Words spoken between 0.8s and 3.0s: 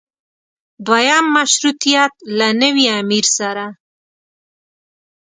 دویم مشروطیت له نوي